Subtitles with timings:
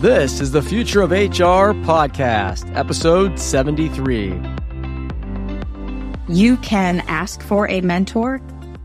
[0.00, 4.28] This is the Future of HR podcast, episode 73.
[6.28, 8.40] You can ask for a mentor,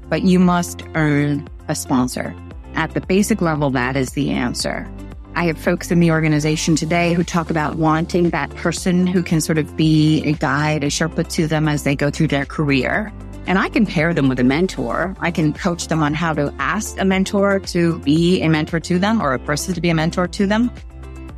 [0.09, 2.35] but you must earn a sponsor.
[2.73, 4.91] At the basic level, that is the answer.
[5.35, 9.39] I have folks in the organization today who talk about wanting that person who can
[9.39, 13.13] sort of be a guide, a Sherpa to them as they go through their career.
[13.45, 15.15] And I can pair them with a mentor.
[15.19, 18.97] I can coach them on how to ask a mentor to be a mentor to
[18.97, 20.71] them or a person to be a mentor to them.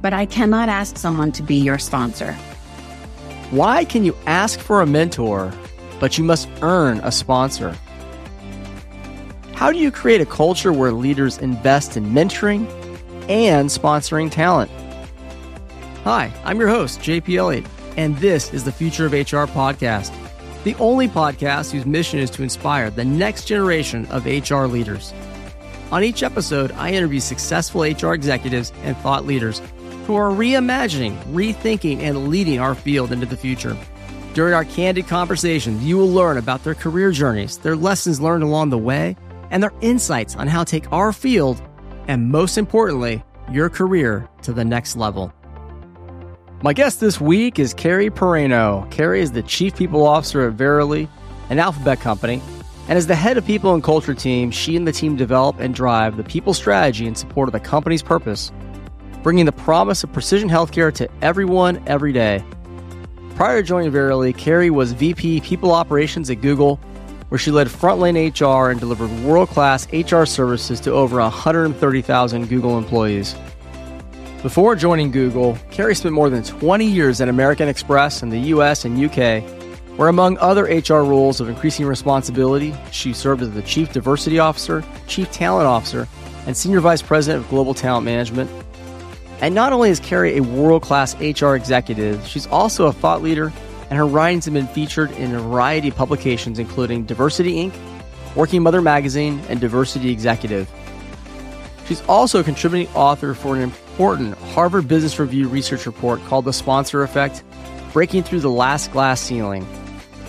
[0.05, 2.34] But I cannot ask someone to be your sponsor.
[3.50, 5.52] Why can you ask for a mentor,
[6.00, 7.76] but you must earn a sponsor?
[9.54, 12.68] How do you create a culture where leaders invest in mentoring
[13.28, 14.70] and sponsoring talent?
[16.04, 17.66] Hi, I'm your host, JP Elliott,
[17.98, 20.14] and this is the Future of HR podcast,
[20.66, 25.16] the only podcast whose mission is to inspire the next generation of HR leaders.
[25.92, 29.64] On each episode, I interview successful HR executives and thought leaders
[30.05, 33.75] who are reimagining, rethinking, and leading our field into the future.
[34.34, 38.70] During our candid conversations, you will learn about their career journeys, their lessons learned along
[38.70, 39.16] the way,
[39.50, 41.61] and their insights on how to take our field
[42.08, 45.31] and, most importantly, your career to the next level.
[46.61, 48.89] My guest this week is Kerrie Peraino.
[48.92, 51.08] Kerrie is the Chief People Officer at Verily,
[51.50, 52.42] an Alphabet company,
[52.88, 55.73] and as the head of people and culture team, she and the team develop and
[55.73, 58.52] drive the people strategy in support of the company's purpose,
[59.26, 62.44] bringing the promise of precision healthcare to everyone every day.
[63.34, 66.76] Prior to joining Verily, Kerrie was VP People Operations at Google,
[67.30, 72.78] where she led frontline HR and delivered world class HR services to over 130,000 Google
[72.78, 73.34] employees.
[74.44, 78.86] Before joining Google, Kerrie spent more than 20 years at American Express in the US
[78.86, 79.42] and UK,
[79.98, 84.84] where, among other HR roles of increasing responsibility, she served as the Chief Diversity Officer,
[85.08, 86.08] Chief Talent Officer,
[86.45, 88.52] and Senior Vice President of Global Talent Management.
[89.41, 93.52] And not only is Kerrie a world class HR executive, she's also a thought leader,
[93.89, 97.76] and her writings have been featured in a variety of publications, including Diversity Inc.,
[98.36, 100.70] Working Mother Magazine, and Diversity Executive.
[101.86, 106.54] She's also a contributing author for an important Harvard Business Review research report called The
[106.54, 107.43] Sponsor Effect
[107.93, 109.67] Breaking Through the Last Glass Ceiling.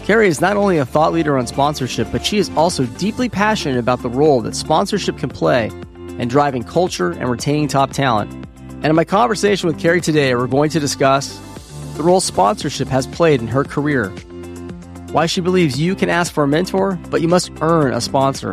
[0.04, 3.78] Kerrie is not only a thought leader on sponsorship, but she is also deeply passionate
[3.78, 5.66] about the role that sponsorship can play
[6.18, 8.45] in driving culture and retaining top talent.
[8.86, 11.40] And in my conversation with Kerrie today, we're going to discuss
[11.96, 14.10] the role sponsorship has played in her career,
[15.10, 18.52] why she believes you can ask for a mentor, but you must earn a sponsor,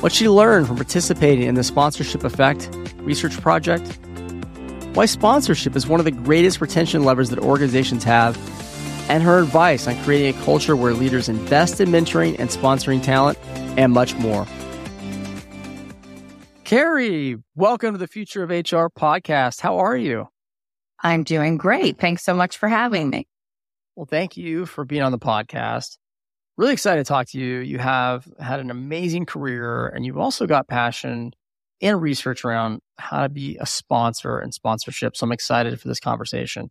[0.00, 2.70] what she learned from participating in the Sponsorship Effect
[3.00, 3.86] research project,
[4.94, 8.38] why sponsorship is one of the greatest retention levers that organizations have,
[9.10, 13.36] and her advice on creating a culture where leaders invest in mentoring and sponsoring talent,
[13.76, 14.46] and much more.
[16.70, 19.60] Kerrie, welcome to the Future of HR podcast.
[19.60, 20.28] How are you?
[21.02, 21.98] I'm doing great.
[21.98, 23.26] Thanks so much for having me.
[23.96, 25.98] Well, thank you for being on the podcast.
[26.56, 27.58] Really excited to talk to you.
[27.58, 31.32] You have had an amazing career and you've also got passion
[31.82, 35.16] and research around how to be a sponsor and sponsorship.
[35.16, 36.70] So I'm excited for this conversation.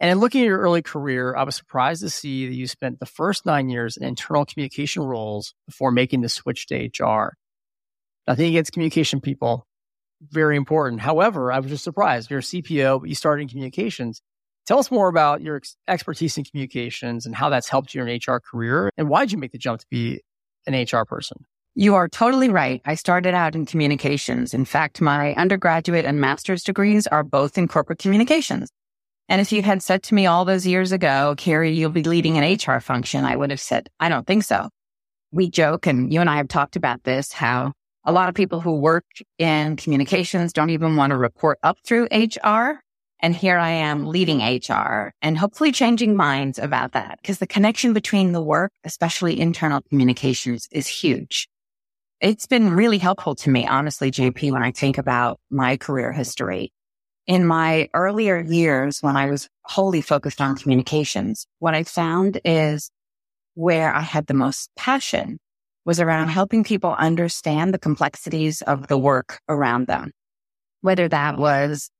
[0.00, 2.98] And in looking at your early career, I was surprised to see that you spent
[2.98, 7.36] the first nine years in internal communication roles before making the switch to HR.
[8.28, 9.66] Nothing against communication people,
[10.20, 11.00] very important.
[11.00, 12.30] However, I was just surprised.
[12.30, 14.20] You're a CPO, but you started in communications.
[14.66, 18.20] Tell us more about your ex- expertise in communications and how that's helped you in
[18.22, 18.90] HR career.
[18.98, 20.20] And why did you make the jump to be
[20.66, 21.38] an HR person?
[21.74, 22.82] You are totally right.
[22.84, 24.52] I started out in communications.
[24.52, 28.68] In fact, my undergraduate and master's degrees are both in corporate communications.
[29.30, 32.36] And if you had said to me all those years ago, Kerrie, you'll be leading
[32.36, 34.68] an HR function, I would have said, I don't think so.
[35.32, 37.72] We joke, and you and I have talked about this, how
[38.08, 39.04] a lot of people who work
[39.36, 42.80] in communications don't even want to report up through HR.
[43.20, 47.92] And here I am leading HR and hopefully changing minds about that because the connection
[47.92, 51.50] between the work, especially internal communications is huge.
[52.22, 56.72] It's been really helpful to me, honestly, JP, when I think about my career history.
[57.26, 62.90] In my earlier years, when I was wholly focused on communications, what I found is
[63.52, 65.38] where I had the most passion
[65.88, 70.12] was around helping people understand the complexities of the work around them,
[70.82, 71.90] whether that was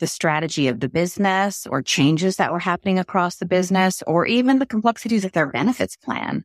[0.00, 4.60] the strategy of the business or changes that were happening across the business or even
[4.60, 6.42] the complexities of their benefits plan.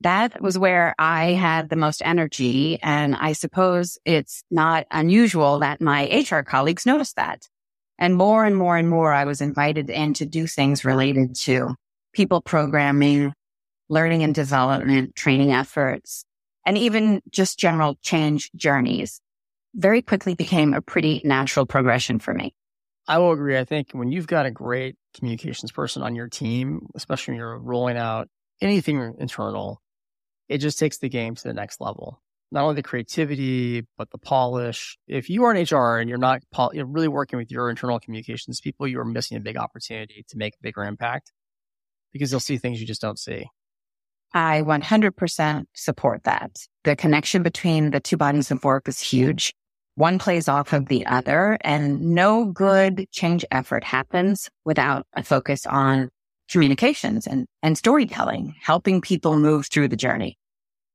[0.00, 2.80] That was where I had the most energy.
[2.82, 7.46] And I suppose it's not unusual that my HR colleagues noticed that.
[7.96, 11.76] And more and more and more, I was invited in to do things related to
[12.12, 13.32] people programming,
[13.88, 16.24] learning and development, training efforts,
[16.66, 19.20] and even just general change journeys
[19.74, 22.54] very quickly became a pretty natural progression for me.
[23.06, 23.58] I will agree.
[23.58, 27.58] I think when you've got a great communications person on your team, especially when you're
[27.58, 28.28] rolling out
[28.62, 29.82] anything internal,
[30.48, 32.22] it just takes the game to the next level.
[32.50, 34.96] Not only the creativity, but the polish.
[35.08, 36.42] If you are an HR and you're not
[36.72, 40.38] you're really working with your internal communications people, you are missing a big opportunity to
[40.38, 41.32] make a bigger impact
[42.12, 43.46] because you'll see things you just don't see.
[44.34, 46.56] I 100% support that.
[46.82, 49.54] The connection between the two bodies of work is huge.
[49.94, 55.66] One plays off of the other and no good change effort happens without a focus
[55.66, 56.10] on
[56.50, 60.36] communications and, and storytelling, helping people move through the journey.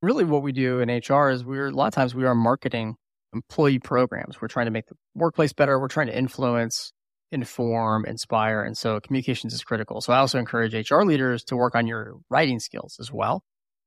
[0.02, 2.96] Really what we do in HR is we're a lot of times we are marketing
[3.34, 4.42] employee programs.
[4.42, 5.80] We're trying to make the workplace better.
[5.80, 6.92] We're trying to influence,
[7.32, 8.64] inform, inspire.
[8.64, 10.02] And so communications is critical.
[10.02, 13.44] So I also encourage HR leaders to work on your writing skills as well.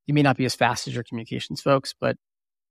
[0.07, 2.17] You may not be as fast as your communications folks, but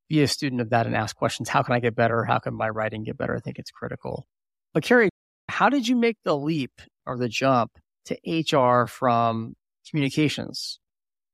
[0.10, 1.50] be a student of that and ask questions.
[1.50, 2.26] How can I get better?
[2.26, 3.36] How can my writing get better?
[3.36, 4.28] I think it's critical.
[4.74, 5.10] But Kerrie,
[5.48, 7.72] how did you make the leap or the jump
[8.06, 9.56] to HR from
[9.90, 10.80] communications?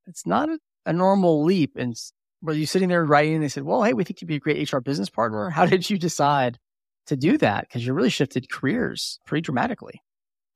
[0.06, 1.72] It's not a, normal leap.
[1.76, 1.94] And
[2.40, 4.40] were you sitting there writing and they said, well, hey, we think you'd be a
[4.40, 5.50] great HR business partner?
[5.50, 6.58] How did you decide
[7.08, 7.68] to do that?
[7.68, 10.00] Because you really shifted careers pretty dramatically.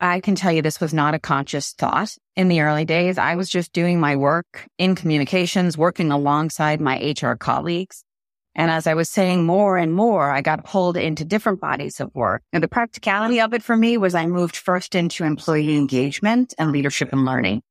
[0.00, 3.18] I can tell you this was not a conscious thought in the early days.
[3.18, 8.04] I was just doing my work in communications, working alongside my HR colleagues.
[8.54, 12.14] And as I was saying more and more, I got pulled into different bodies of
[12.14, 12.42] work.
[12.52, 16.72] And the practicality of it for me was I moved first into employee engagement and
[16.72, 17.62] leadership and learning.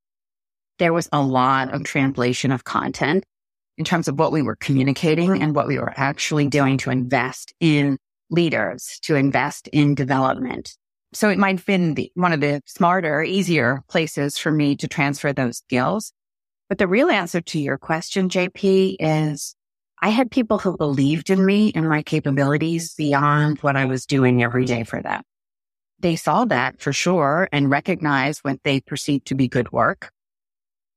[0.79, 3.25] There was a lot of translation of content
[3.77, 7.53] in terms of what we were communicating and what we were actually doing to invest
[7.59, 7.97] in
[8.31, 10.75] leaders, to invest in development.
[11.13, 14.87] So it might have been the, one of the smarter, easier places for me to
[14.87, 16.13] transfer those skills.
[16.69, 19.55] But the real answer to your question, JP, is
[20.01, 24.41] I had people who believed in me and my capabilities beyond what I was doing
[24.41, 25.21] every day for them.
[25.99, 30.11] They saw that for sure and recognized what they perceived to be good work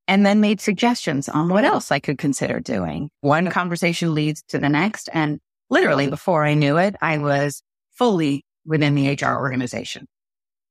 [0.07, 3.09] and then made suggestions on what else I could consider doing.
[3.21, 5.09] One conversation leads to the next.
[5.13, 5.39] And
[5.69, 10.07] literally before I knew it, I was fully within the HR organization.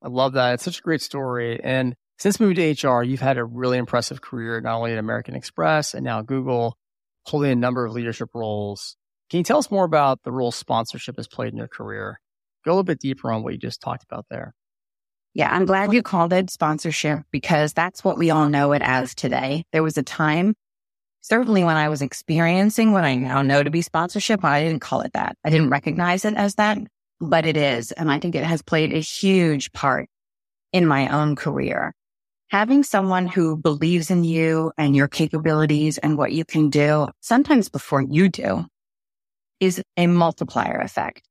[0.02, 0.54] I love that.
[0.54, 1.60] It's such a great story.
[1.62, 5.34] And since moving to HR, you've had a really impressive career, not only at American
[5.34, 6.76] Express and now Google
[7.26, 8.96] holding a number of leadership roles.
[9.30, 12.20] Can you tell us more about the role sponsorship has played in your career?
[12.64, 14.54] Go a little bit deeper on what you just talked about there.
[15.32, 19.14] Yeah, I'm glad you called it sponsorship because that's what we all know it as
[19.14, 19.64] today.
[19.72, 20.54] There was a time,
[21.24, 25.00] certainly when I was experiencing what I now know to be sponsorship, I didn't call
[25.00, 25.36] it that.
[25.44, 26.78] I didn't recognize it as that,
[27.20, 27.92] but it is.
[27.92, 30.08] And I think it has played a huge part
[30.72, 31.94] in my own career
[32.54, 37.68] having someone who believes in you and your capabilities and what you can do, sometimes
[37.68, 38.64] before you do,
[39.58, 41.28] is a multiplier effect.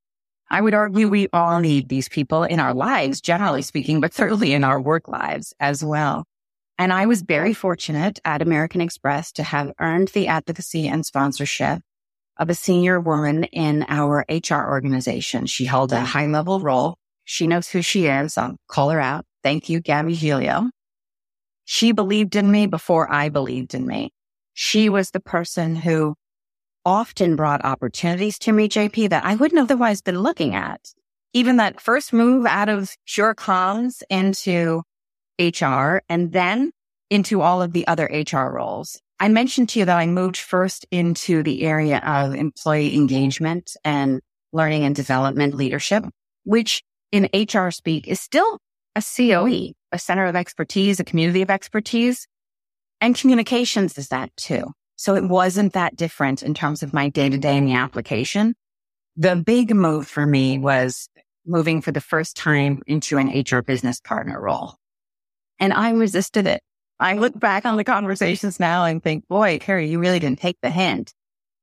[0.49, 4.51] I would argue we all need these people in our lives, generally speaking, but certainly
[4.51, 6.25] in our work lives as well.
[6.77, 11.81] And I was very fortunate at American Express to have earned the advocacy and sponsorship
[12.37, 15.45] of a senior woman in our HR organization.
[15.45, 16.95] She held a high level role.
[17.25, 18.37] She knows who she is.
[18.37, 19.25] I'll call her out.
[19.43, 20.69] Thank you, Gabby Giglio.
[21.65, 24.11] She believed in me before I believed in me.
[24.53, 26.15] She was the person who
[26.85, 30.81] often brought opportunities to me, JP, that I wouldn't otherwise been looking at.
[31.33, 34.83] Even that first move out of pure comms into
[35.39, 36.71] HR and then
[37.09, 38.99] into all of the other HR roles.
[39.19, 44.21] I mentioned to you that I moved first into the area of employee engagement and
[44.51, 46.03] learning and development leadership,
[46.43, 48.59] which in HR speak is still
[48.95, 52.27] a COE, a center of expertise, a community of expertise.
[53.01, 54.65] And communications is that too.
[54.95, 58.55] So it wasn't that different in terms of my day to day in the application.
[59.15, 61.09] The big move for me was
[61.45, 64.75] moving for the first time into an HR business partner role.
[65.63, 66.61] And I resisted it.
[66.99, 67.21] I oh.
[67.21, 70.69] look back on the conversations now and think, boy, Kerrie, you really didn't take the
[70.69, 71.13] hint.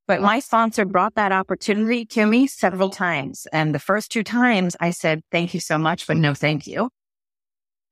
[0.09, 3.47] But my sponsor brought that opportunity to me several times.
[3.53, 6.89] And the first two times I said, thank you so much, but no, thank you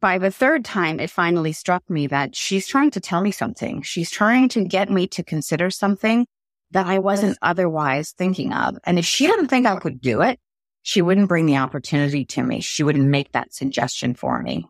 [0.01, 3.83] by the third time, it finally struck me that she's trying to tell me something.
[3.83, 6.27] She's trying to get me to consider something
[6.71, 8.79] that I wasn't otherwise thinking of.
[8.85, 10.39] And if she didn't think I could do it,
[10.83, 12.61] she wouldn't bring the opportunity to me.
[12.61, 14.67] She wouldn't make that suggestion for me.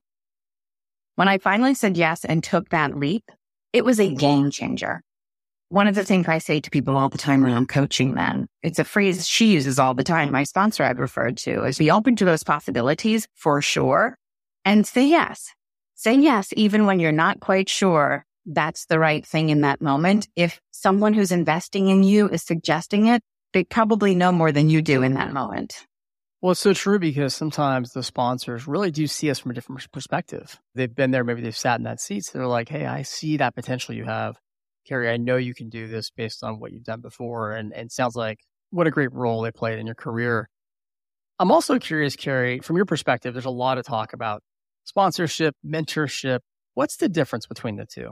[1.18, 3.24] When I finally said yes and took that leap,
[3.72, 5.02] it was a game changer.
[5.68, 8.46] One of the things I say to people all the time when I'm coaching them,
[8.62, 10.30] it's a phrase she uses all the time.
[10.30, 14.16] My sponsor I've referred to is be open to those possibilities for sure
[14.64, 15.52] and say yes.
[15.96, 20.28] Say yes, even when you're not quite sure that's the right thing in that moment.
[20.36, 23.22] If someone who's investing in you is suggesting it,
[23.52, 25.84] they probably know more than you do in that moment.
[26.40, 29.90] Well, it's so true because sometimes the sponsors really do see us from a different
[29.92, 30.60] perspective.
[30.74, 32.24] They've been there, maybe they've sat in that seat.
[32.24, 34.36] So they're like, hey, I see that potential you have.
[34.88, 37.52] Kerrie, I know you can do this based on what you've done before.
[37.52, 38.38] And, and it sounds like
[38.70, 40.48] what a great role they played in your career.
[41.40, 44.42] I'm also curious, Kerrie, from your perspective, there's a lot of talk about
[44.84, 46.40] sponsorship, mentorship.
[46.74, 48.10] What's the difference between the two?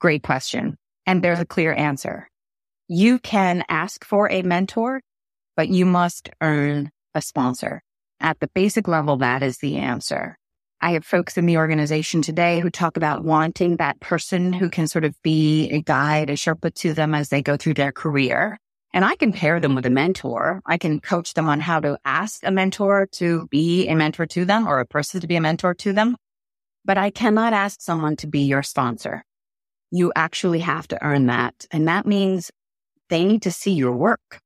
[0.00, 0.76] Great question.
[1.06, 2.28] And there's a clear answer.
[2.88, 5.00] You can ask for a mentor,
[5.56, 7.82] but you must earn a sponsor.
[8.20, 10.36] At the basic level, that is the answer.
[10.82, 14.86] I have folks in the organization today who talk about wanting that person who can
[14.86, 18.58] sort of be a guide, a Sherpa to them as they go through their career.
[18.92, 20.62] And I can pair them with a mentor.
[20.66, 24.44] I can coach them on how to ask a mentor to be a mentor to
[24.44, 26.16] them or a person to be a mentor to them.
[26.84, 29.22] But I cannot ask someone to be your sponsor.
[29.90, 31.66] You actually have to earn that.
[31.70, 32.50] And that means
[33.10, 34.40] they need to see your work.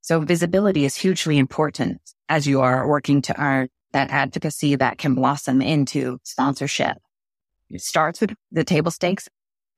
[0.00, 5.14] So visibility is hugely important as you are working to earn that advocacy that can
[5.14, 6.96] blossom into sponsorship.
[7.68, 9.28] It starts with the table stakes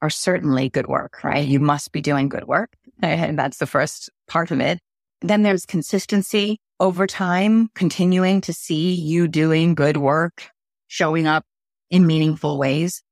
[0.00, 1.46] are certainly good work, right?
[1.46, 2.72] You must be doing good work.
[3.00, 4.78] And that's the first part of it.
[5.20, 10.48] Then there's consistency over time, continuing to see you doing good work,
[10.88, 11.44] showing up
[11.90, 13.02] in meaningful ways,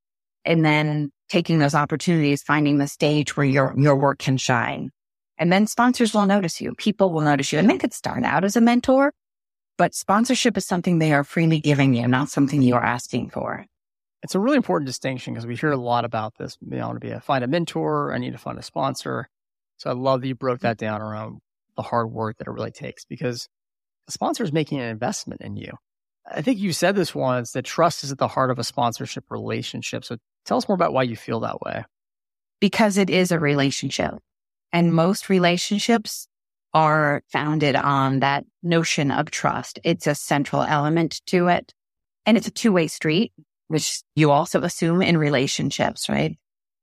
[0.44, 4.90] and then taking those opportunities, finding the stage where your, your work can shine.
[5.40, 6.74] And then sponsors will notice you.
[6.74, 7.58] People will notice you.
[7.58, 9.12] And they could start out as a mentor,
[9.78, 13.64] but sponsorship is something they are freely giving you, not something you are asking for.
[14.22, 16.58] It's a really important distinction because we hear a lot about this.
[16.60, 18.12] You know, I want to be a find a mentor.
[18.12, 19.30] I need to find a sponsor.
[19.78, 21.40] So I love that you broke that down around
[21.74, 23.48] the hard work that it really takes because
[24.04, 25.72] the sponsor is making an investment in you.
[26.30, 29.24] I think you said this once that trust is at the heart of a sponsorship
[29.30, 30.04] relationship.
[30.04, 31.84] So tell us more about why you feel that way.
[32.60, 34.18] Because it is a relationship.
[34.72, 36.28] And most relationships
[36.72, 39.78] are founded on that notion of trust.
[39.82, 41.74] It's a central element to it.
[42.26, 43.32] And it's a two way street,
[43.68, 46.36] which you also assume in relationships, right?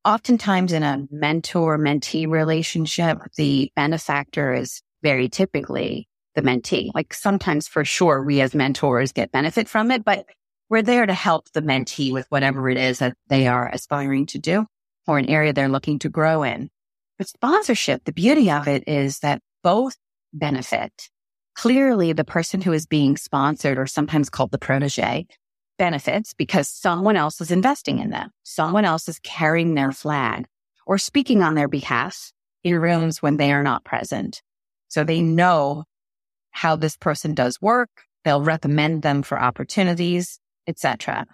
[0.03, 6.91] Oftentimes in a mentor mentee relationship, the benefactor is very typically the mentee.
[6.93, 10.25] Like sometimes for sure, we as mentors get benefit from it, but
[10.69, 14.39] we're there to help the mentee with whatever it is that they are aspiring to
[14.39, 14.65] do
[15.07, 16.69] or an area they're looking to grow in.
[17.17, 19.97] But sponsorship, the beauty of it is that both
[20.33, 21.09] benefit.
[21.55, 25.25] Clearly, the person who is being sponsored or sometimes called the protege
[25.77, 28.29] benefits because someone else is investing in them.
[28.43, 30.45] Someone else is carrying their flag
[30.85, 32.31] or speaking on their behalf
[32.63, 34.41] in rooms when they are not present.
[34.87, 35.85] So they know
[36.51, 37.89] how this person does work.
[38.23, 41.25] They'll recommend them for opportunities, etc.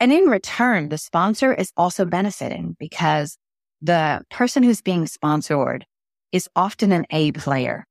[0.00, 3.38] And in return, the sponsor is also benefiting because
[3.82, 5.84] the person who's being sponsored
[6.32, 7.86] is often an A player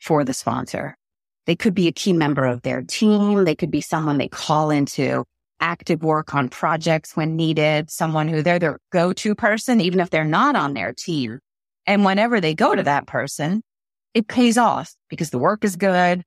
[0.00, 0.96] for the sponsor.
[1.46, 3.44] They could be a key member of their team.
[3.44, 5.24] They could be someone they call into
[5.60, 10.24] active work on projects when needed, someone who they're their go-to person, even if they're
[10.24, 11.38] not on their team.
[11.86, 13.62] And whenever they go to that person,
[14.14, 16.22] it pays off because the work is good.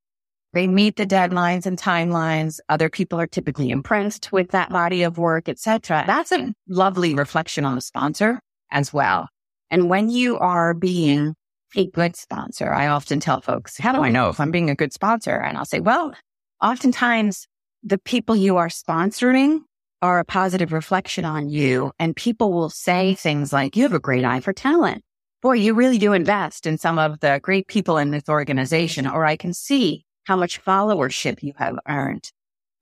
[0.53, 2.60] They meet the deadlines and timelines.
[2.70, 6.03] Other people are typically impressed with that body of work, etc.
[6.05, 8.39] That's a lovely reflection on the sponsor
[8.74, 9.30] as well.
[9.72, 11.36] And when you are being
[11.75, 14.75] a good sponsor, I often tell folks, how do I know if I'm being a
[14.75, 15.36] good sponsor?
[15.36, 16.13] And I'll say, well,
[16.62, 17.48] oftentimes
[17.82, 19.60] the people you are sponsoring
[20.01, 21.92] are a positive reflection on you.
[21.98, 25.01] And people will say things like, you have a great eye for talent.
[25.42, 29.25] Boy, you really do invest in some of the great people in this organization, or
[29.25, 32.32] I can see how much followership you have earned.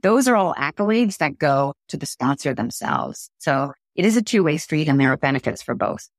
[0.02, 3.30] Those are all accolades that go to the sponsor themselves.
[3.38, 6.10] So it is a two way street and there are benefits for both.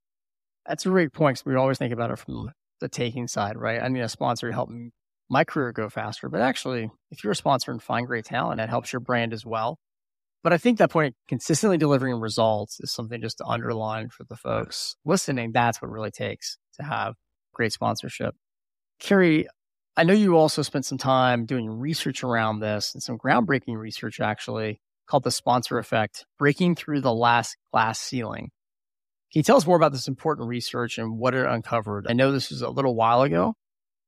[0.66, 2.50] That's a great point we always think about it from
[2.80, 3.82] the taking side, right?
[3.82, 4.70] I need a sponsor to help
[5.28, 8.68] my career go faster, but actually, if you're a sponsor and find great talent, it
[8.68, 9.78] helps your brand as well.
[10.42, 14.36] But I think that point, consistently delivering results is something just to underline for the
[14.36, 15.52] folks listening.
[15.52, 17.14] That's what really takes to have
[17.54, 18.34] great sponsorship.
[18.98, 19.46] Kerrie,
[19.96, 24.20] I know you also spent some time doing research around this and some groundbreaking research
[24.20, 24.80] actually
[25.12, 28.48] called the sponsor effect, breaking through the last glass ceiling.
[29.30, 32.06] Can you tell us more about this important research and what it uncovered?
[32.08, 33.52] I know this was a little while ago,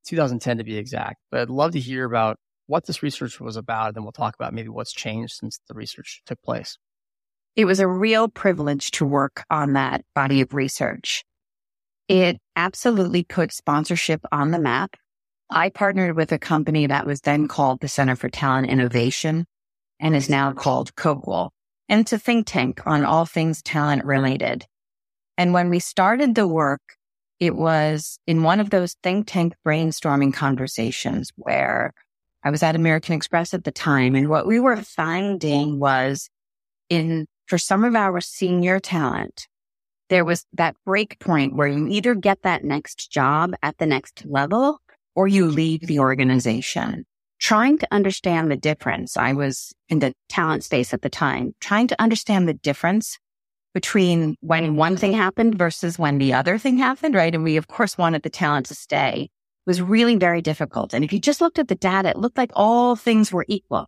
[0.06, 3.88] 2010 to be exact, but I'd love to hear about what this research was about.
[3.88, 6.78] And then we'll talk about maybe what's changed since the research took place.
[7.54, 11.22] It was a real privilege to work on that body of research.
[12.08, 14.94] It absolutely put sponsorship on the map.
[15.50, 19.44] I partnered with a company that was then called the Center for Talent Innovation
[20.04, 21.50] and is now called Coqual.
[21.88, 24.66] And it's a think tank on all things talent related.
[25.38, 26.82] And when we started the work,
[27.40, 31.92] it was in one of those think tank brainstorming conversations where
[32.44, 34.14] I was at American Express at the time.
[34.14, 36.28] And what we were finding was
[36.90, 39.48] in, for some of our senior talent,
[40.10, 44.26] there was that break point where you either get that next job at the next
[44.26, 44.80] level
[45.14, 47.06] or you leave the organization.
[47.40, 49.16] Trying to understand the difference.
[49.16, 53.18] I was in the talent space at the time, trying to understand the difference
[53.74, 57.34] between when one thing happened versus when the other thing happened, right?
[57.34, 59.28] And we, of course, wanted the talent to stay
[59.66, 60.94] was really very difficult.
[60.94, 63.86] And if you just looked at the data, it looked like all things were equal.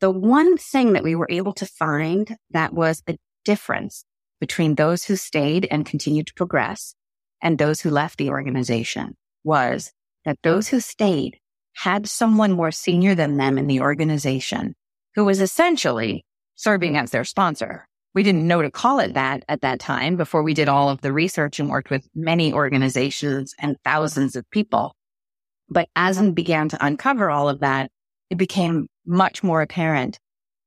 [0.00, 4.04] The one thing that we were able to find that was a difference
[4.40, 6.94] between those who stayed and continued to progress
[7.40, 9.92] and those who left the organization was
[10.24, 11.38] that those who stayed
[11.74, 14.74] had someone more senior than them in the organization
[15.14, 17.86] who was essentially serving as their sponsor.
[18.14, 21.00] We didn't know to call it that at that time before we did all of
[21.00, 24.94] the research and worked with many organizations and thousands of people.
[25.68, 27.90] But as we began to uncover all of that,
[28.30, 30.18] it became much more apparent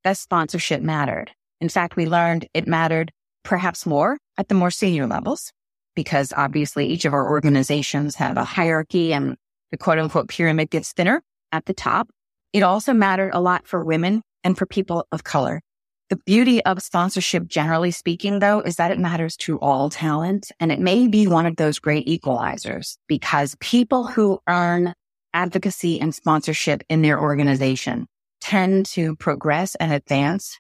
[0.04, 1.32] that sponsorship mattered.
[1.62, 3.12] In fact, we learned it mattered
[3.44, 5.52] perhaps more at the more senior levels
[5.96, 9.36] because obviously each of our organizations have a hierarchy and
[9.72, 12.10] the quote unquote pyramid gets thinner at the top.
[12.54, 15.62] It also mattered a lot for women and for people of color.
[16.10, 20.52] The beauty of sponsorship, generally speaking, though, is that it matters to all talent.
[20.60, 24.94] And it may be one of those great equalizers because people who earn
[25.34, 28.08] advocacy and sponsorship in their organization
[28.40, 30.58] tend to progress and advance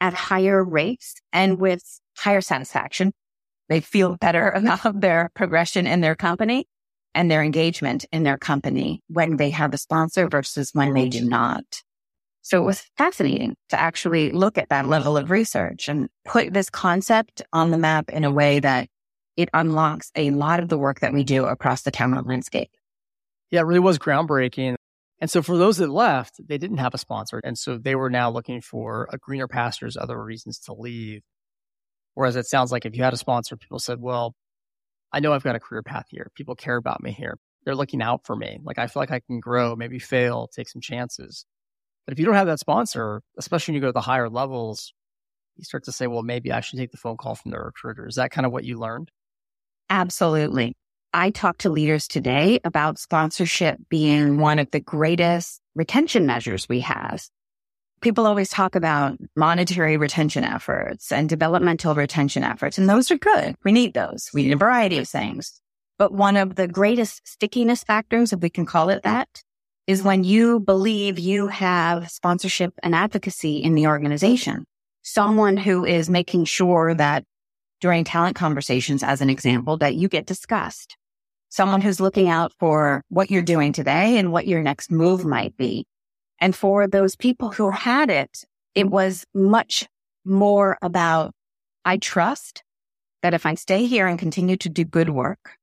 [0.00, 1.82] at higher rates and with
[2.16, 3.12] higher satisfaction.
[3.68, 6.66] They feel better about their progression in their company
[7.14, 11.24] and their engagement in their company when they have a sponsor versus when they do
[11.24, 11.64] not.
[12.42, 16.70] So it was fascinating to actually look at that level of research and put this
[16.70, 18.88] concept on the map in a way that
[19.36, 22.70] it unlocks a lot of the work that we do across the talent landscape.
[23.50, 24.76] Yeah, it really was groundbreaking.
[25.20, 27.40] And so for those that left, they didn't have a sponsor.
[27.44, 31.22] And so they were now looking for a greener pastures, other reasons to leave.
[32.14, 34.34] Whereas it sounds like if you had a sponsor, people said, well,
[35.12, 36.30] I know I've got a career path here.
[36.34, 37.38] People care about me here.
[37.64, 38.58] They're looking out for me.
[38.62, 41.44] Like I feel like I can grow, maybe fail, take some chances.
[42.06, 44.92] But if you don't have that sponsor, especially when you go to the higher levels,
[45.56, 48.06] you start to say, well, maybe I should take the phone call from the recruiter.
[48.06, 49.10] Is that kind of what you learned?
[49.90, 50.74] Absolutely.
[51.12, 56.80] I talk to leaders today about sponsorship being one of the greatest retention measures we
[56.80, 57.22] have.
[58.00, 63.56] People always talk about monetary retention efforts and developmental retention efforts, and those are good.
[63.64, 64.30] We need those.
[64.32, 65.60] We need a variety of things.
[65.98, 69.42] But one of the greatest stickiness factors, if we can call it that,
[69.88, 74.64] is when you believe you have sponsorship and advocacy in the organization.
[75.02, 77.24] Someone who is making sure that
[77.80, 80.96] during talent conversations, as an example, that you get discussed.
[81.48, 85.56] Someone who's looking out for what you're doing today and what your next move might
[85.56, 85.86] be.
[86.40, 89.86] And for those people who had it, it was much
[90.24, 91.32] more about,
[91.84, 92.62] I trust
[93.22, 95.56] that if I stay here and continue to do good work,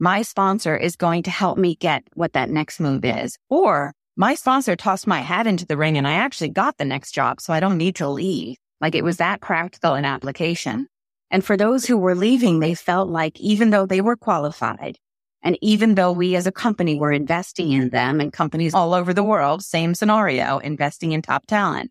[0.00, 3.36] my sponsor is going to help me get what that next move is.
[3.48, 7.12] Or my sponsor tossed my hat into the ring and I actually got the next
[7.12, 7.40] job.
[7.40, 8.56] So I don't need to leave.
[8.80, 10.88] Like it was that practical an application.
[11.30, 14.98] And for those who were leaving, they felt like even though they were qualified
[15.42, 19.14] and even though we as a company were investing in them and companies all over
[19.14, 21.90] the world, same scenario, investing in top talent,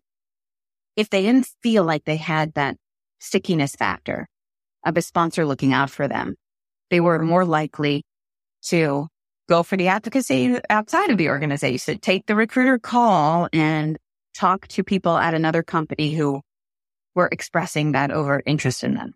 [0.96, 2.76] if they didn't feel like they had that
[3.20, 4.28] stickiness factor
[4.84, 6.34] of a sponsor looking out for them,
[6.90, 8.04] they were more likely
[8.62, 9.08] to
[9.48, 13.98] go for the advocacy outside of the organization, take the recruiter call and
[14.34, 16.40] talk to people at another company who
[17.14, 19.12] were expressing that over interest in them.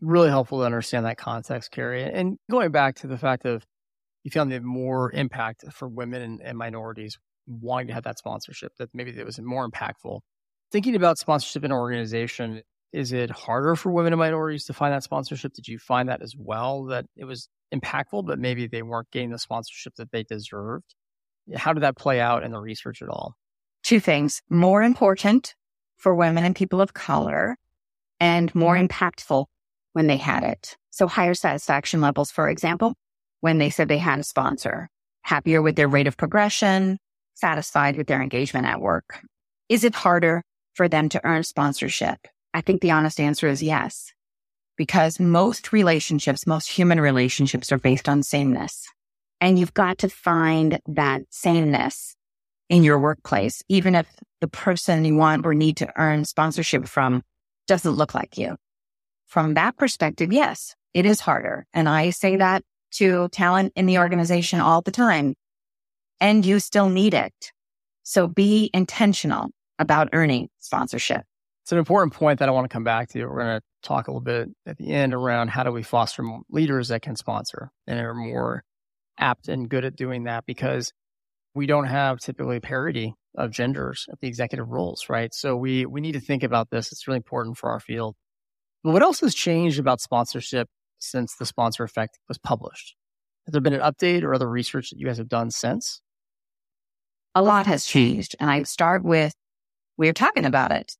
[0.00, 2.04] Really helpful to understand that context, Kerrie.
[2.04, 3.64] And going back to the fact of
[4.24, 8.72] you found the more impact for women and, and minorities wanting to have that sponsorship,
[8.78, 10.20] that maybe it was more impactful.
[10.72, 14.92] Thinking about sponsorship in an organization, is it harder for women and minorities to find
[14.92, 15.54] that sponsorship?
[15.54, 19.30] Did you find that as well, that it was impactful, but maybe they weren't getting
[19.30, 20.94] the sponsorship that they deserved?
[21.54, 23.34] How did that play out in the research at all?
[23.82, 25.54] Two things more important
[25.96, 27.56] for women and people of color,
[28.18, 28.86] and more mm-hmm.
[28.86, 29.46] impactful
[29.96, 30.76] when they had it.
[30.90, 32.92] So, higher satisfaction levels, for example,
[33.40, 34.90] when they said they had a sponsor,
[35.22, 36.98] happier with their rate of progression,
[37.32, 39.20] satisfied with their engagement at work.
[39.70, 40.42] Is it harder
[40.74, 42.18] for them to earn sponsorship?
[42.52, 44.12] I think the honest answer is yes,
[44.76, 48.86] because most relationships, most human relationships are based on sameness.
[49.40, 52.14] And you've got to find that sameness
[52.68, 54.06] in your workplace, even if
[54.42, 57.22] the person you want or need to earn sponsorship from
[57.66, 58.56] doesn't look like you.
[59.26, 61.66] From that perspective, yes, it is harder.
[61.74, 62.62] And I say that
[62.92, 65.34] to talent in the organization all the time.
[66.20, 67.52] And you still need it.
[68.02, 71.22] So be intentional about earning sponsorship.
[71.64, 73.26] It's an important point that I want to come back to.
[73.26, 76.22] We're going to talk a little bit at the end around how do we foster
[76.48, 78.62] leaders that can sponsor and are more
[79.18, 80.92] apt and good at doing that because
[81.54, 85.34] we don't have typically parity of genders at the executive roles, right?
[85.34, 86.92] So we we need to think about this.
[86.92, 88.14] It's really important for our field.
[88.86, 90.68] But what else has changed about sponsorship
[91.00, 92.94] since the sponsor effect was published?
[93.44, 96.00] Has there been an update or other research that you guys have done since?
[97.34, 98.36] A lot has changed.
[98.38, 99.34] And I start with
[99.96, 100.92] we are talking about it.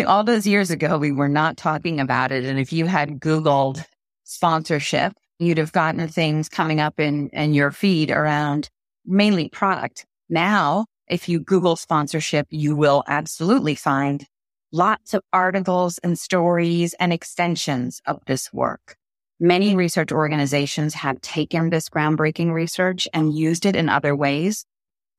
[0.08, 2.44] All those years ago, we were not talking about it.
[2.44, 3.84] And if you had Googled
[4.24, 8.68] sponsorship, you'd have gotten things coming up in, in your feed around
[9.06, 10.06] mainly product.
[10.28, 14.26] Now, if you Google sponsorship, you will absolutely find
[14.72, 18.96] lots of articles and stories and extensions of this work.
[19.38, 24.64] Many research organizations have taken this groundbreaking research and used it in other ways.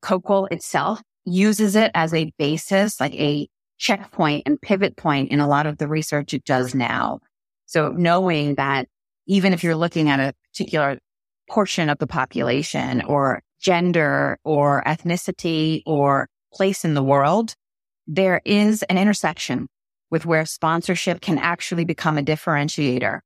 [0.00, 5.48] Coqual itself uses it as a basis, like a checkpoint and pivot point in a
[5.48, 7.18] lot of the research it does now.
[7.66, 8.86] So knowing that
[9.26, 10.98] even if you're looking at a particular
[11.50, 17.54] portion of the population or gender or ethnicity or place in the world,
[18.06, 19.68] there is an intersection
[20.10, 23.20] with where sponsorship can actually become a differentiator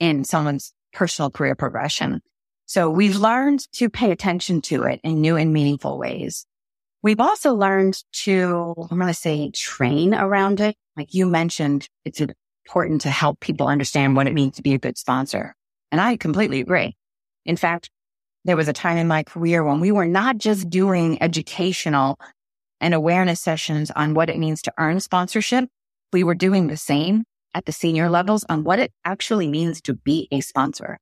[0.00, 2.20] in someone's personal career progression.
[2.66, 6.46] So we've learned to pay attention to it in new and meaningful ways.
[7.02, 10.76] We've also learned to, I'm going to say train around it.
[10.96, 12.20] Like you mentioned, it's
[12.66, 15.54] important to help people understand what it means to be a good sponsor.
[15.90, 16.96] And I completely agree.
[17.44, 17.90] In fact,
[18.44, 22.18] there was a time in my career when we were not just doing educational
[22.82, 25.70] and awareness sessions on what it means to earn sponsorship.
[26.12, 29.94] We were doing the same at the senior levels on what it actually means to
[29.94, 30.98] be a sponsor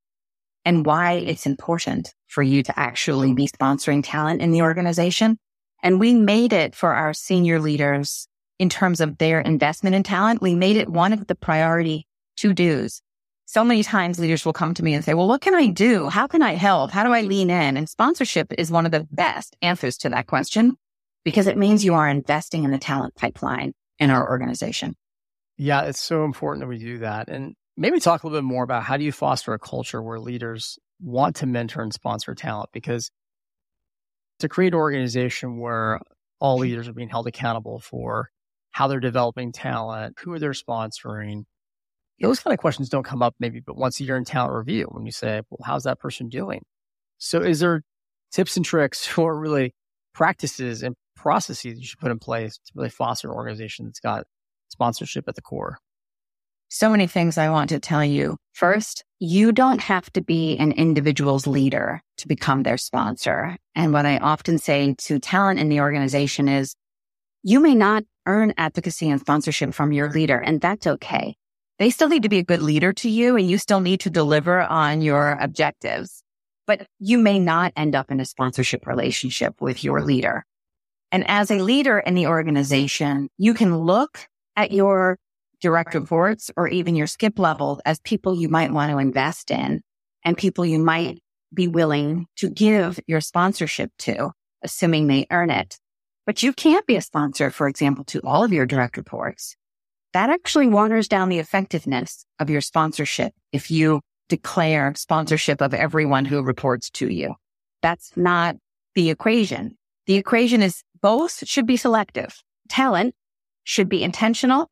[0.64, 5.38] and why it's important for you to actually be sponsoring talent in the organization
[5.82, 10.42] and we made it for our senior leaders in terms of their investment in talent.
[10.42, 13.00] We made it one of the priority to do's.
[13.46, 16.08] So many times leaders will come to me and say, well, what can I do?
[16.08, 16.90] How can I help?
[16.90, 17.76] How do I lean in?
[17.76, 20.76] And sponsorship is one of the best answers to that question
[21.24, 24.96] because it means you are investing in the talent pipeline in our organization.
[25.56, 27.28] Yeah, it's so important that we do that.
[27.28, 30.18] And maybe talk a little bit more about how do you foster a culture where
[30.18, 32.70] leaders want to mentor and sponsor talent?
[32.72, 33.10] Because
[34.38, 36.00] to create an organization where
[36.40, 38.30] all leaders are being held accountable for
[38.72, 41.44] how they're developing talent, who are they sponsoring.
[42.20, 44.86] Those kind of questions don't come up maybe but once a year in talent review
[44.90, 46.62] when you say, well, how's that person doing?
[47.18, 47.82] So is there
[48.32, 49.74] tips and tricks or really
[50.14, 54.24] practices and processes you should put in place to really foster an organization that's got
[54.68, 55.78] sponsorship at the core?
[56.68, 58.36] So many things I want to tell you.
[58.52, 63.56] First, you don't have to be an individual's leader to become their sponsor.
[63.74, 66.76] And what I often say to talent in the organization is
[67.42, 71.34] you may not earn advocacy and sponsorship from your leader, and that's okay.
[71.80, 74.10] They still need to be a good leader to you and you still need to
[74.10, 76.22] deliver on your objectives,
[76.66, 80.44] but you may not end up in a sponsorship relationship with your leader.
[81.12, 85.18] And as a leader in the organization, you can look at your
[85.60, 89.82] direct reports or even your skip level as people you might want to invest in
[90.24, 91.20] and people you might
[91.52, 94.30] be willing to give your sponsorship to,
[94.62, 95.78] assuming they earn it.
[96.26, 99.56] But you can't be a sponsor, for example, to all of your direct reports.
[100.12, 106.24] That actually waters down the effectiveness of your sponsorship if you declare sponsorship of everyone
[106.24, 107.34] who reports to you.
[107.82, 108.56] That's not
[108.94, 109.76] the equation.
[110.06, 112.42] The equation is both should be selective.
[112.68, 113.14] Talent
[113.64, 114.68] should be intentional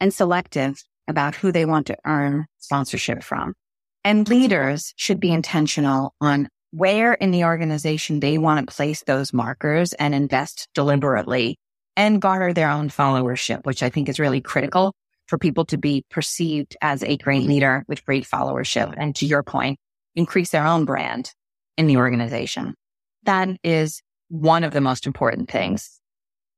[0.00, 3.54] and selective about who they want to earn sponsorship from.
[4.04, 9.32] And leaders should be intentional on where in the organization they want to place those
[9.32, 11.58] markers and invest deliberately
[11.96, 14.94] and garner their own followership, which I think is really critical
[15.26, 18.94] for people to be perceived as a great leader with great followership.
[18.96, 19.78] And to your point,
[20.14, 21.30] increase their own brand
[21.76, 22.74] in the organization.
[23.24, 26.00] That is one of the most important things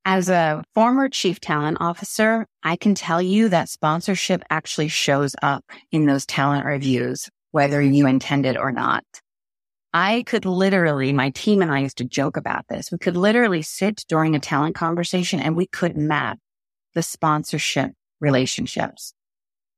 [0.04, 5.64] as a former chief talent officer, I can tell you that sponsorship actually shows up
[5.90, 9.04] in those talent reviews, whether you intend it or not.
[9.94, 12.90] I could literally, my team and I used to joke about this.
[12.90, 16.38] We could literally sit during a talent conversation and we could map
[16.94, 19.14] the sponsorship relationships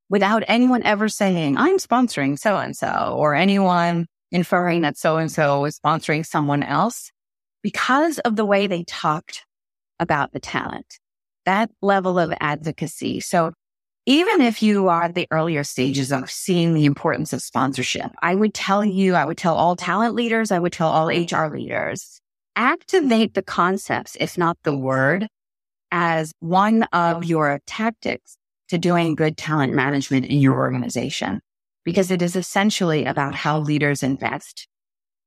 [0.09, 5.31] without anyone ever saying, I'm sponsoring so and so, or anyone inferring that so and
[5.31, 7.13] so is sponsoring someone else
[7.67, 9.45] because of the way they talked
[9.99, 11.01] about the talent,
[11.47, 13.19] that level of advocacy.
[13.19, 13.55] So
[14.07, 18.37] even if you are at the earlier stages of seeing the importance of sponsorship, I
[18.37, 22.21] would tell you, I would tell all talent leaders, I would tell all HR leaders
[22.55, 25.27] activate the concepts, if not the word,
[25.91, 28.37] as one of your tactics
[28.69, 31.41] to doing good talent management in your organization,
[31.85, 34.69] because it is essentially about how leaders invest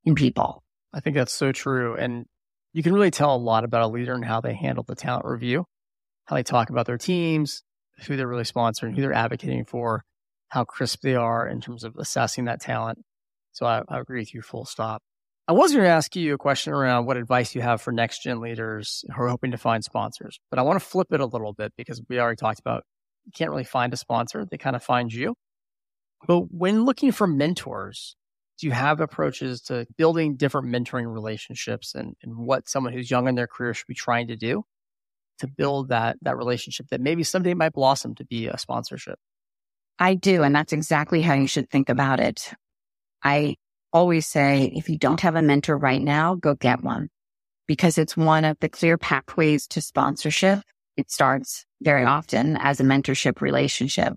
[0.06, 0.64] in people.
[0.94, 1.96] I think that's so true.
[1.96, 2.26] And
[2.74, 5.26] you can really tell a lot about a leader and how they handle the talent
[5.26, 5.66] review,
[6.26, 7.64] how they talk about their teams,
[8.06, 10.04] who they're really sponsoring, who they're advocating for,
[10.50, 13.00] how crisp they are in terms of assessing that talent.
[13.52, 15.02] So I, I agree with you full stop.
[15.48, 18.22] I was going to ask you a question around what advice you have for next
[18.22, 21.26] gen leaders who are hoping to find sponsors, but I want to flip it a
[21.26, 22.84] little bit because we already talked about
[23.26, 24.46] you can't really find a sponsor.
[24.46, 25.36] They kind of find you.
[26.28, 28.16] But when looking for mentors,
[28.60, 33.28] do you have approaches to building different mentoring relationships and, and what someone who's young
[33.28, 34.64] in their career should be trying to do
[35.40, 39.18] to build that, that relationship that maybe someday might blossom to be a sponsorship?
[39.98, 40.44] I do.
[40.44, 42.54] And that's exactly how you should think about it.
[43.24, 43.56] I
[43.94, 47.10] always say, if you don't have a mentor right now, go get one
[47.66, 50.60] because it's one of the clear pathways to sponsorship.
[50.98, 54.14] It starts very often as a mentorship relationship.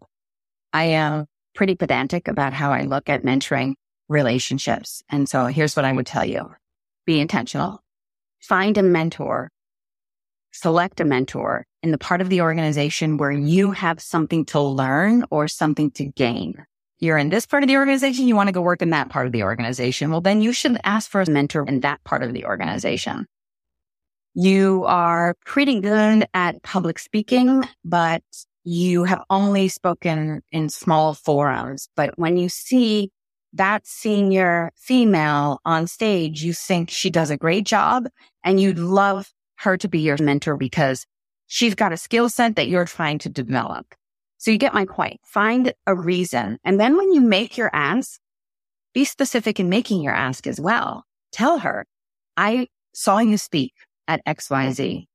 [0.72, 3.74] I am pretty pedantic about how I look at mentoring
[4.08, 5.02] relationships.
[5.08, 6.54] And so here's what I would tell you.
[7.06, 7.80] Be intentional.
[8.40, 9.50] Find a mentor.
[10.52, 15.24] Select a mentor in the part of the organization where you have something to learn
[15.30, 16.66] or something to gain
[17.02, 19.26] you're in this part of the organization, you want to go work in that part
[19.26, 20.12] of the organization.
[20.12, 23.26] Well, then you should ask for a mentor in that part of the organization.
[24.34, 28.22] You are pretty good at public speaking, but
[28.62, 31.88] you have only spoken in small forums.
[31.96, 33.10] But when you see
[33.54, 38.08] that senior female on stage, you think she does a great job
[38.44, 41.06] and you'd love her to be your mentor because
[41.46, 43.94] she's got a skill set that you're trying to develop.
[44.38, 45.20] So you get my point.
[45.24, 46.58] Find a reason.
[46.64, 48.18] And then when you make your ask,
[48.92, 51.04] be specific in making your ask as well.
[51.30, 51.86] Tell her,
[52.36, 53.72] I saw you speak
[54.08, 55.06] at XYZ.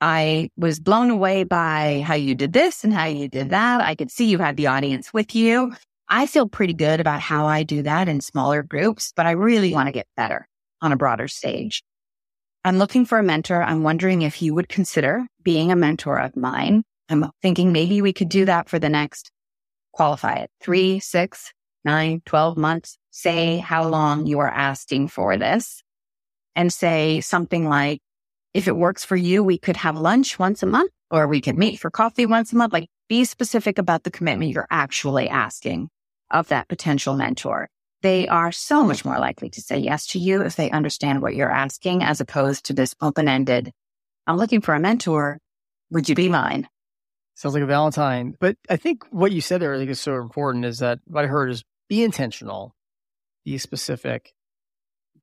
[0.00, 3.80] I was blown away by how you did this and how you did that.
[3.80, 5.72] I could see you had the audience with you.
[6.14, 9.72] I feel pretty good about how I do that in smaller groups, but I really
[9.72, 10.46] want to get better
[10.82, 11.82] on a broader stage.
[12.66, 13.62] I'm looking for a mentor.
[13.62, 16.82] I'm wondering if you would consider being a mentor of mine.
[17.08, 19.30] I'm thinking maybe we could do that for the next
[19.94, 21.50] qualify it three, six,
[21.82, 22.98] nine, 12 months.
[23.10, 25.82] Say how long you are asking for this
[26.54, 28.00] and say something like,
[28.52, 31.56] if it works for you, we could have lunch once a month or we could
[31.56, 32.74] meet for coffee once a month.
[32.74, 35.88] Like be specific about the commitment you're actually asking
[36.32, 37.68] of that potential mentor.
[38.02, 38.34] They mm-hmm.
[38.34, 41.50] are so much more likely to say yes to you if they understand what you're
[41.50, 43.72] asking as opposed to this open ended.
[44.26, 45.38] I'm looking for a mentor.
[45.90, 46.68] Would you be mine?
[47.34, 48.34] Sounds like a Valentine.
[48.38, 51.24] But I think what you said there, I think is so important is that what
[51.24, 52.74] I heard is be intentional,
[53.44, 54.32] be specific,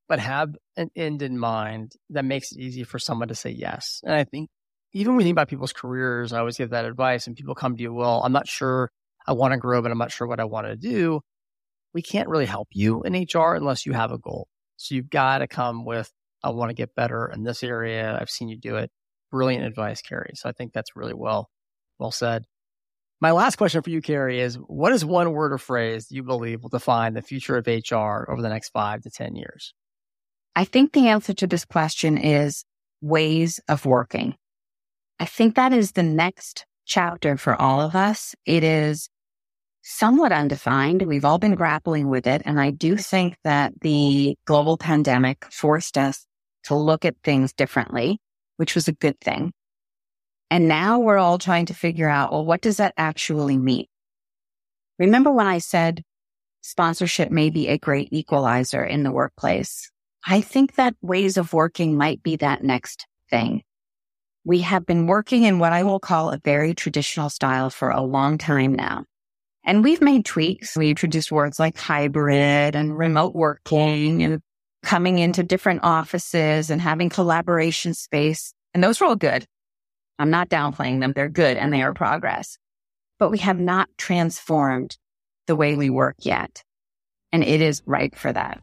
[0.07, 4.01] but have an end in mind that makes it easy for someone to say yes.
[4.03, 4.49] And I think
[4.93, 7.77] even when we think about people's careers, I always give that advice and people come
[7.77, 8.89] to you, well, I'm not sure
[9.27, 11.21] I want to grow, but I'm not sure what I want to do.
[11.93, 14.47] We can't really help you in HR unless you have a goal.
[14.77, 16.12] So you've got to come with,
[16.43, 18.17] I want to get better in this area.
[18.19, 18.91] I've seen you do it.
[19.32, 20.36] Brilliant advice, Kerrie.
[20.36, 21.49] So I think that's really well
[21.99, 22.45] well said.
[23.21, 26.62] My last question for you, Kerrie, is what is one word or phrase you believe
[26.62, 29.73] will define the future of HR over the next five to 10 years?
[30.55, 32.63] I think the answer to this question is
[33.01, 34.36] ways of working.
[35.19, 38.36] I think that is the next chapter for all of us.
[38.45, 39.08] It is
[39.82, 41.04] somewhat undefined.
[41.04, 42.41] We've all been grappling with it.
[42.43, 46.25] And I do think that the global pandemic forced us
[46.65, 48.19] to look at things differently,
[48.58, 49.54] which was a good thing.
[50.52, 53.86] And now we're all trying to figure out, well, what does that actually mean?
[54.97, 56.04] Remember when I said
[56.62, 59.89] sponsorship may be a great equalizer in the workplace?
[60.28, 63.62] I think that ways of working might be that next thing.
[64.45, 68.02] We have been working in what I will call a very traditional style for a
[68.02, 69.06] long time now.
[69.63, 70.75] And we've made tweaks.
[70.78, 74.41] We introduced words like hybrid and remote working and
[74.84, 78.54] coming into different offices and having collaboration space.
[78.73, 79.45] And those were all good.
[80.17, 81.13] I'm not downplaying them.
[81.13, 82.58] They're good and they are progress,
[83.19, 84.97] but we have not transformed
[85.47, 86.63] the way we work yet.
[87.32, 88.62] And it is right for that.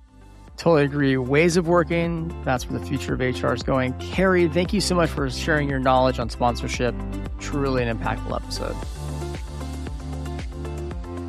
[0.56, 1.16] Totally agree.
[1.16, 3.92] Ways of working, that's where the future of HR is going.
[3.98, 6.94] Kerrie, thank you so much for sharing your knowledge on sponsorship.
[7.38, 8.74] Truly an impactful episode.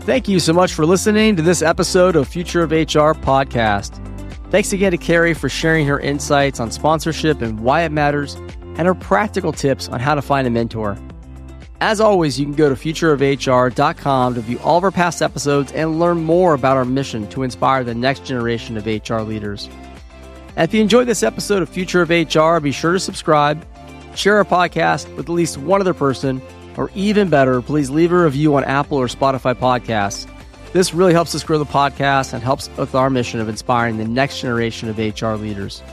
[0.04, 4.02] Thank you so much for listening to this episode of Future of HR podcast.
[4.50, 8.88] Thanks again to Kerrie for sharing her insights on sponsorship and why it matters and
[8.88, 10.98] her practical tips on how to find a mentor.
[11.80, 16.00] As always, you can go to futureofhr.com to view all of our past episodes and
[16.00, 19.70] learn more about our mission to inspire the next generation of HR leaders.
[20.56, 23.64] And if you enjoyed this episode of Future of HR, be sure to subscribe,
[24.16, 26.42] share our podcast with at least one other person,
[26.78, 30.28] or even better, please leave a review on Apple or Spotify podcasts.
[30.74, 34.08] This really helps us grow the podcast and helps with our mission of inspiring the
[34.08, 35.84] next generation of HR leaders.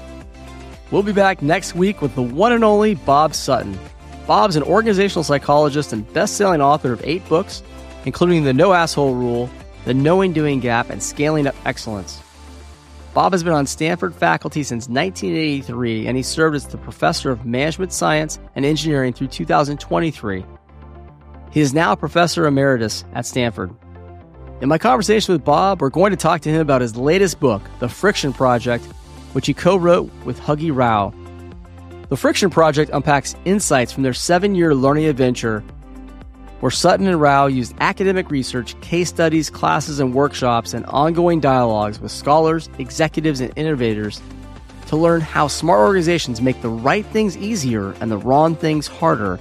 [0.90, 3.78] We'll be back next week with the one and only Bob Sutton.
[4.26, 7.62] Bob's an organizational psychologist and best-selling author of eight books,
[8.06, 9.50] including The No Asshole Rule,
[9.84, 12.22] The Knowing Doing Gap, and Scaling Up Excellence.
[13.12, 17.44] Bob has been on Stanford faculty since 1983, and he served as the professor of
[17.44, 20.44] management science and engineering through 2023.
[21.52, 23.72] He is now a professor emeritus at Stanford.
[24.60, 27.62] In my conversation with Bob, we're going to talk to him about his latest book,
[27.78, 28.84] The Friction Project,
[29.32, 31.12] which he co wrote with Huggy Rao.
[32.10, 35.60] The Friction Project unpacks insights from their seven year learning adventure,
[36.60, 41.98] where Sutton and Rao used academic research, case studies, classes, and workshops, and ongoing dialogues
[41.98, 44.20] with scholars, executives, and innovators
[44.88, 49.40] to learn how smart organizations make the right things easier and the wrong things harder,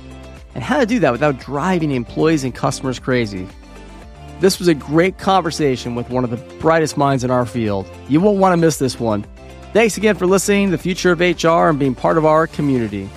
[0.56, 3.46] and how to do that without driving employees and customers crazy.
[4.40, 7.90] This was a great conversation with one of the brightest minds in our field.
[8.08, 9.26] You won't want to miss this one.
[9.74, 13.10] Thanks again for listening to the future of HR and being part of our community.